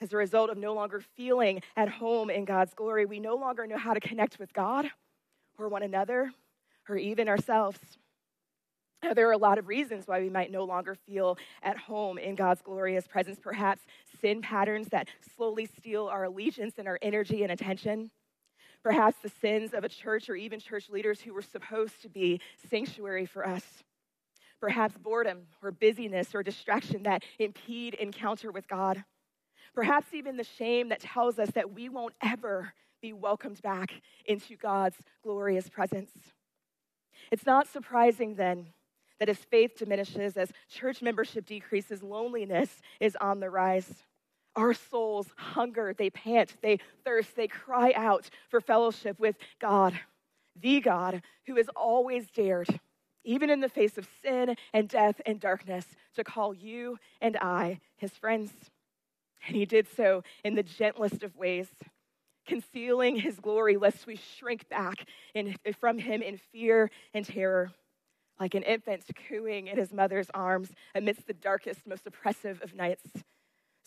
[0.02, 3.68] as a result of no longer feeling at home in God's glory, we no longer
[3.68, 4.90] know how to connect with God
[5.58, 6.32] or one another
[6.88, 7.80] or even ourselves.
[9.04, 12.18] Now, there are a lot of reasons why we might no longer feel at home
[12.18, 13.40] in God's glorious presence.
[13.42, 13.82] Perhaps
[14.20, 18.12] sin patterns that slowly steal our allegiance and our energy and attention.
[18.84, 22.42] Perhaps the sins of a church or even church leaders who were supposed to be
[22.70, 23.84] sanctuary for us
[24.60, 29.04] perhaps boredom or busyness or distraction that impede encounter with God.
[29.74, 33.92] Perhaps even the shame that tells us that we won't ever be welcomed back
[34.26, 36.12] into God's glorious presence.
[37.32, 38.68] It's not surprising then
[39.20, 44.04] that as faith diminishes, as church membership decreases, loneliness is on the rise.
[44.56, 50.00] Our souls hunger, they pant, they thirst, they cry out for fellowship with God,
[50.60, 52.80] the God who has always dared
[53.30, 57.80] even in the face of sin and death and darkness, to call you and I
[57.96, 58.52] his friends.
[59.46, 61.68] And he did so in the gentlest of ways,
[62.48, 65.06] concealing his glory lest we shrink back
[65.36, 67.72] in, from him in fear and terror,
[68.40, 73.06] like an infant cooing in his mother's arms amidst the darkest, most oppressive of nights.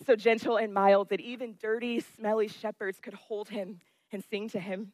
[0.06, 3.80] So gentle and mild that even dirty, smelly shepherds could hold him
[4.12, 4.92] and sing to him.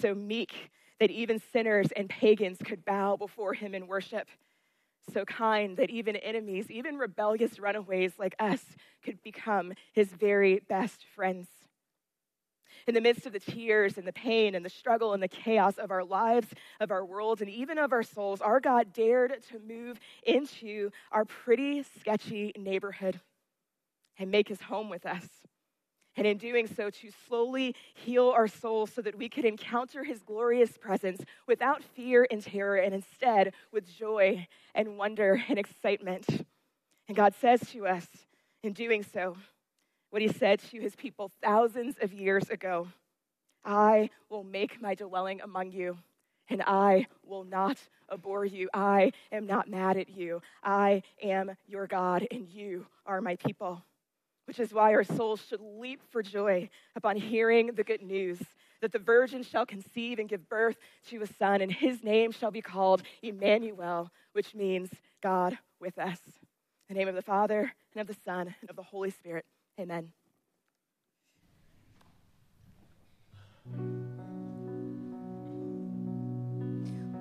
[0.00, 4.28] So meek that even sinners and pagans could bow before him in worship.
[5.12, 8.64] So kind that even enemies, even rebellious runaways like us,
[9.02, 11.48] could become his very best friends.
[12.86, 15.78] In the midst of the tears and the pain and the struggle and the chaos
[15.78, 16.48] of our lives,
[16.80, 21.24] of our world, and even of our souls, our God dared to move into our
[21.24, 23.20] pretty sketchy neighborhood
[24.18, 25.28] and make his home with us
[26.16, 30.22] and in doing so, to slowly heal our souls so that we could encounter his
[30.22, 36.26] glorious presence without fear and terror, and instead with joy and wonder and excitement.
[37.08, 38.06] And God says to us
[38.62, 39.36] in doing so
[40.10, 42.88] what he said to his people thousands of years ago
[43.64, 45.96] I will make my dwelling among you.
[46.50, 47.78] And I will not
[48.12, 48.68] abhor you.
[48.74, 50.42] I am not mad at you.
[50.62, 53.82] I am your God, and you are my people
[54.46, 58.38] which is why our souls should leap for joy upon hearing the good news
[58.80, 60.76] that the virgin shall conceive and give birth
[61.08, 64.90] to a son, and his name shall be called Emmanuel, which means
[65.22, 66.18] God with us.
[66.88, 69.46] In the name of the Father, and of the Son, and of the Holy Spirit.
[69.80, 70.12] Amen.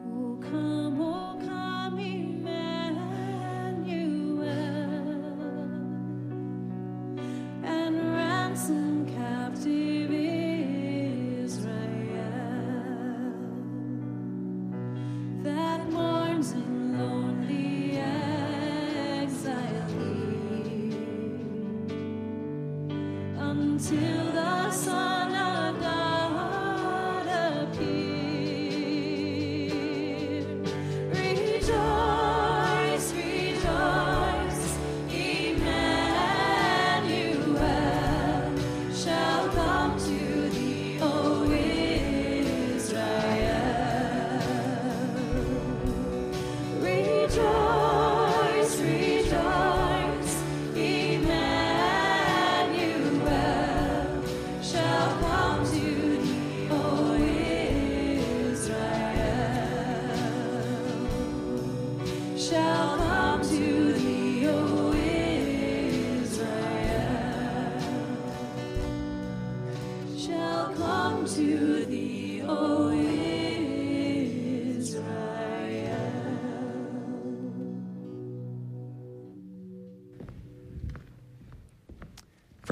[0.05, 1.52] Oh, come, oh, come.
[23.89, 24.32] till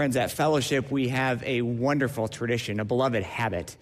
[0.02, 3.78] Friends, at Fellowship, we have a wonderful tradition, a beloved habit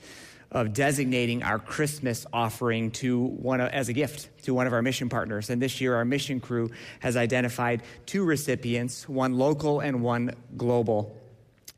[0.52, 5.08] of designating our Christmas offering to one as a gift to one of our mission
[5.08, 5.50] partners.
[5.50, 11.16] And this year, our mission crew has identified two recipients, one local and one global.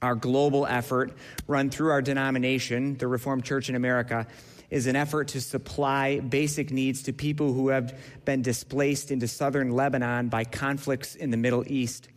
[0.01, 1.13] Our global effort,
[1.45, 4.25] run through our denomination, the Reformed Church in America,
[4.71, 9.69] is an effort to supply basic needs to people who have been displaced into southern
[9.69, 12.07] Lebanon by conflicts in the Middle East.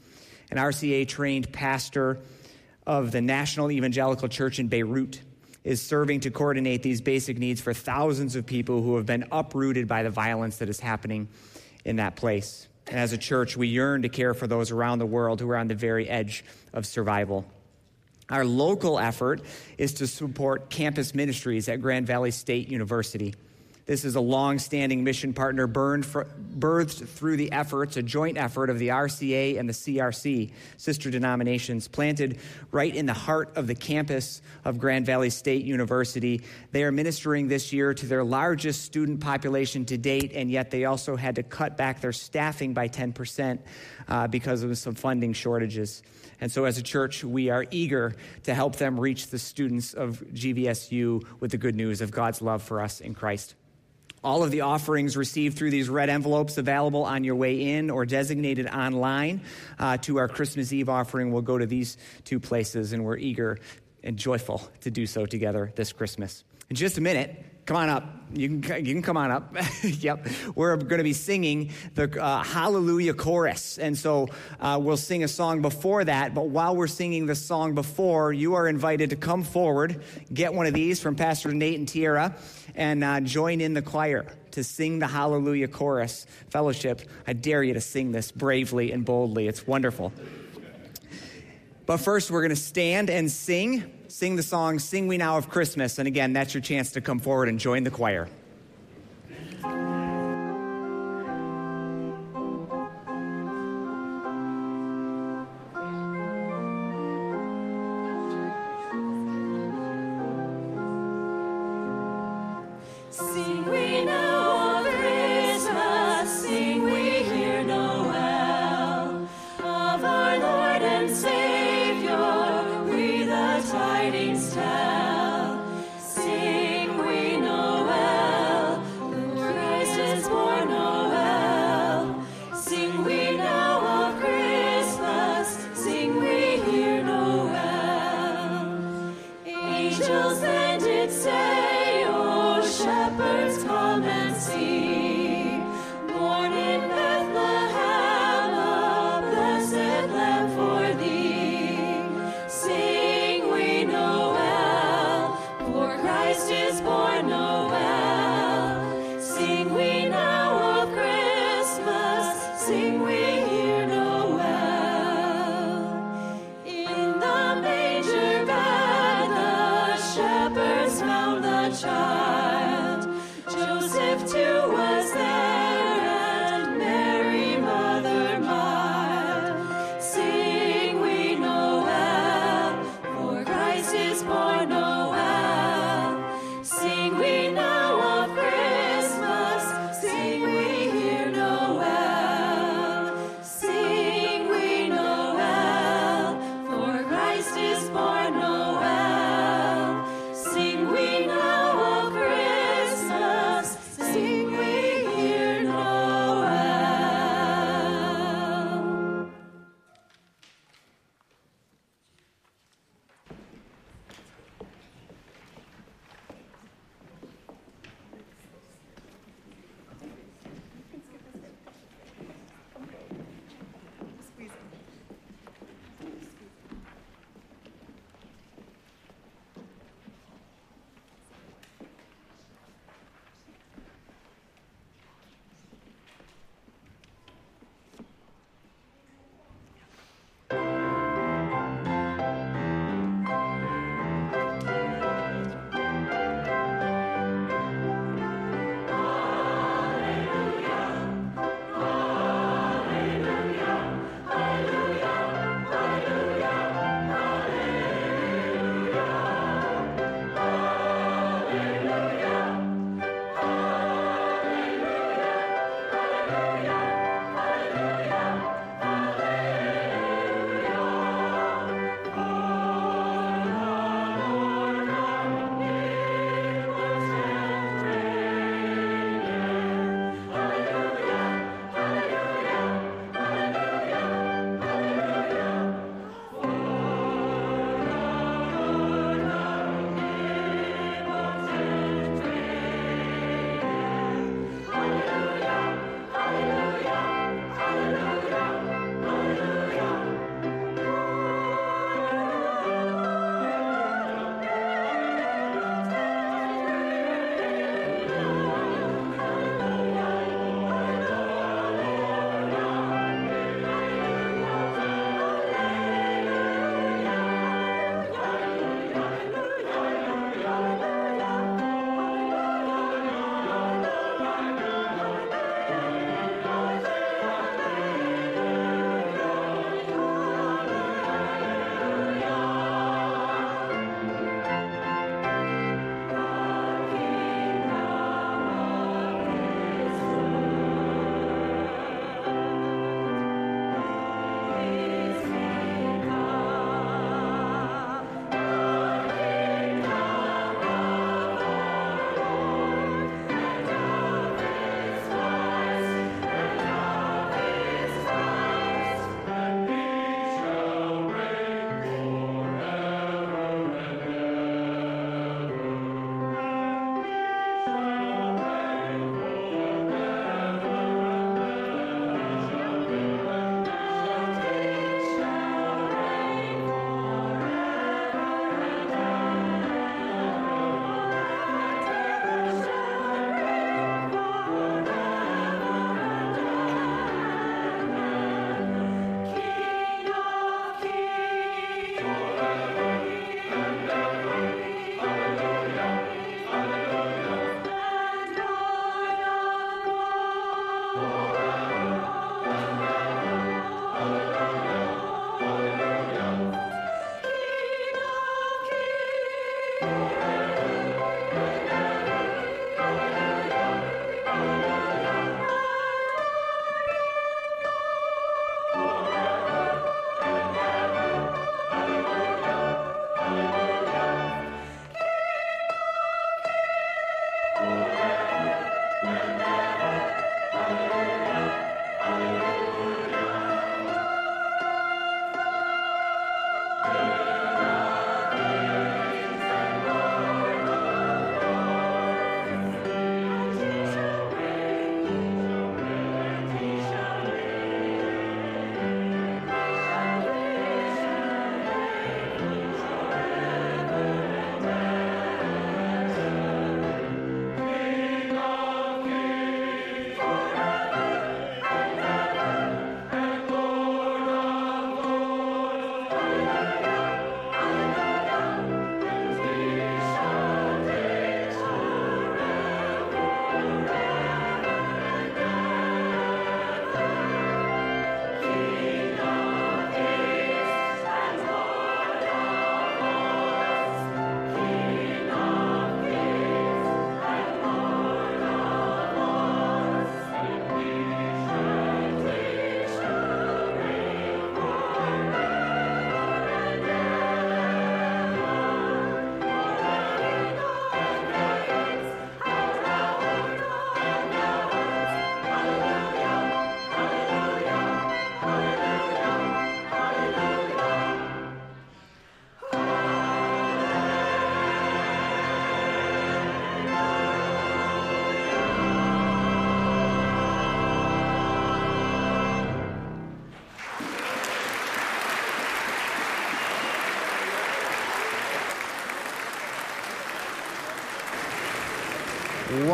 [0.51, 2.19] An RCA trained pastor
[2.87, 5.21] of the National Evangelical Church in Beirut
[5.65, 9.89] is serving to coordinate these basic needs for thousands of people who have been uprooted
[9.89, 11.29] by the violence that is happening
[11.85, 12.69] in that place.
[12.87, 15.57] And as a church, we yearn to care for those around the world who are
[15.57, 17.47] on the very edge of survival.
[18.29, 19.43] Our local effort
[19.79, 23.35] is to support campus ministries at Grand Valley State University.
[23.87, 26.25] This is a long standing mission partner for,
[26.59, 31.87] birthed through the efforts, a joint effort of the RCA and the CRC, sister denominations,
[31.87, 32.39] planted
[32.71, 36.41] right in the heart of the campus of Grand Valley State University.
[36.73, 40.87] They are ministering this year to their largest student population to date, and yet they
[40.87, 43.59] also had to cut back their staffing by 10%
[44.09, 46.03] uh, because of some funding shortages.
[46.41, 50.25] And so, as a church, we are eager to help them reach the students of
[50.33, 53.55] GVSU with the good news of God's love for us in Christ.
[54.25, 58.07] All of the offerings received through these red envelopes available on your way in or
[58.07, 59.43] designated online
[59.79, 63.59] uh, to our Christmas Eve offering will go to these two places, and we're eager
[64.03, 66.43] and joyful to do so together this Christmas.
[66.71, 68.05] In just a minute, come on up.
[68.33, 69.57] You can, you can come on up.
[69.83, 70.27] yep.
[70.55, 73.79] We're going to be singing the uh, Hallelujah chorus.
[73.79, 74.29] And so
[74.61, 76.35] uh, we'll sing a song before that.
[76.35, 80.03] But while we're singing the song before, you are invited to come forward,
[80.33, 82.35] get one of these from Pastor Nate and Tierra,
[82.75, 86.27] and uh, join in the choir to sing the Hallelujah chorus.
[86.51, 89.49] Fellowship, I dare you to sing this bravely and boldly.
[89.49, 90.13] It's wonderful.
[91.87, 95.49] But first, we're going to stand and sing sing the song Sing We Now of
[95.49, 95.99] Christmas.
[95.99, 98.29] And again, that's your chance to come forward and join the choir.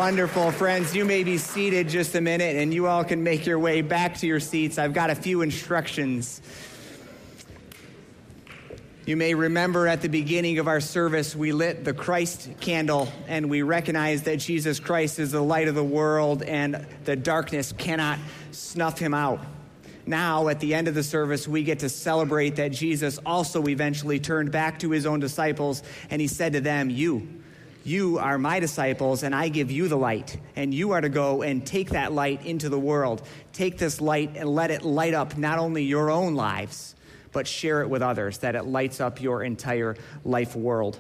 [0.01, 0.97] Wonderful, friends.
[0.97, 4.17] You may be seated just a minute and you all can make your way back
[4.21, 4.79] to your seats.
[4.79, 6.41] I've got a few instructions.
[9.05, 13.51] You may remember at the beginning of our service, we lit the Christ candle and
[13.51, 18.19] we recognized that Jesus Christ is the light of the world and the darkness cannot
[18.53, 19.41] snuff him out.
[20.07, 24.19] Now, at the end of the service, we get to celebrate that Jesus also eventually
[24.19, 27.40] turned back to his own disciples and he said to them, You,
[27.85, 30.39] you are my disciples, and I give you the light.
[30.57, 33.23] And you are to go and take that light into the world.
[33.53, 36.95] Take this light and let it light up not only your own lives,
[37.33, 40.99] but share it with others, that it lights up your entire life world.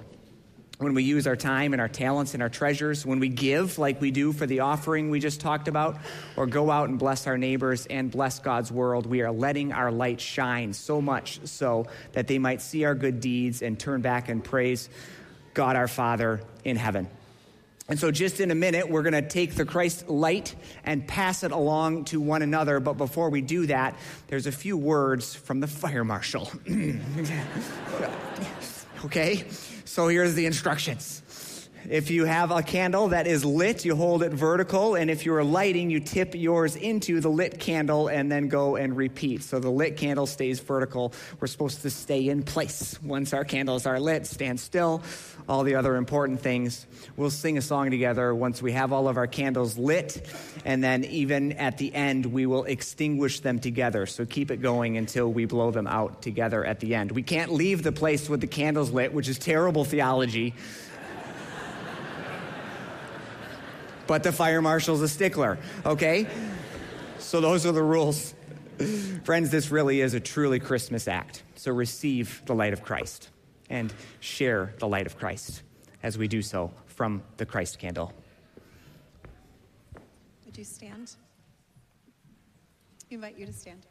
[0.78, 4.00] When we use our time and our talents and our treasures, when we give like
[4.00, 5.98] we do for the offering we just talked about,
[6.36, 9.92] or go out and bless our neighbors and bless God's world, we are letting our
[9.92, 14.30] light shine so much so that they might see our good deeds and turn back
[14.30, 14.88] and praise
[15.54, 17.08] God our Father in heaven.
[17.90, 21.42] And so, just in a minute, we're going to take the Christ light and pass
[21.42, 22.78] it along to one another.
[22.78, 23.96] But before we do that,
[24.28, 26.52] there's a few words from the fire marshal.
[29.04, 29.44] okay?
[29.84, 31.19] So, here's the instructions.
[31.90, 35.42] If you have a candle that is lit, you hold it vertical, and if you're
[35.42, 39.42] lighting, you tip yours into the lit candle and then go and repeat.
[39.42, 41.12] So the lit candle stays vertical.
[41.40, 42.96] We're supposed to stay in place.
[43.02, 45.02] Once our candles are lit, stand still,
[45.48, 46.86] all the other important things.
[47.16, 50.24] We'll sing a song together once we have all of our candles lit,
[50.64, 54.06] and then even at the end, we will extinguish them together.
[54.06, 57.10] So keep it going until we blow them out together at the end.
[57.10, 60.54] We can't leave the place with the candles lit, which is terrible theology.
[64.10, 65.56] But the fire marshal's a stickler,
[65.86, 66.26] okay?
[67.20, 68.34] So those are the rules.
[69.22, 71.44] Friends, this really is a truly Christmas act.
[71.54, 73.28] So receive the light of Christ
[73.68, 75.62] and share the light of Christ
[76.02, 78.12] as we do so from the Christ candle.
[80.44, 81.14] Would you stand?
[83.12, 83.86] I invite you to stand.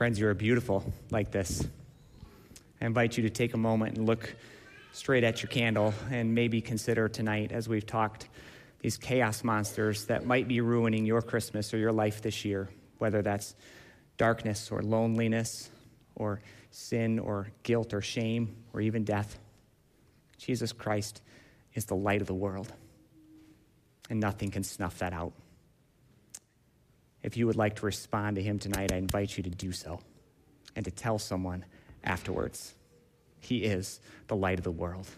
[0.00, 1.62] Friends, you are beautiful like this.
[2.80, 4.34] I invite you to take a moment and look
[4.92, 8.26] straight at your candle and maybe consider tonight, as we've talked,
[8.80, 13.20] these chaos monsters that might be ruining your Christmas or your life this year, whether
[13.20, 13.54] that's
[14.16, 15.68] darkness or loneliness
[16.14, 16.40] or
[16.70, 19.38] sin or guilt or shame or even death.
[20.38, 21.20] Jesus Christ
[21.74, 22.72] is the light of the world,
[24.08, 25.34] and nothing can snuff that out.
[27.22, 30.00] If you would like to respond to him tonight, I invite you to do so
[30.74, 31.64] and to tell someone
[32.04, 32.74] afterwards.
[33.38, 35.08] He is the light of the world.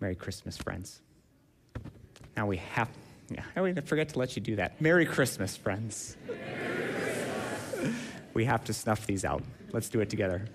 [0.00, 1.00] Merry Christmas, friends.
[2.36, 2.88] Now we have,
[3.30, 4.80] yeah, I always forget to let you do that.
[4.80, 6.16] Merry Christmas, friends.
[6.26, 7.94] Merry Christmas.
[8.34, 9.42] we have to snuff these out.
[9.72, 10.46] Let's do it together.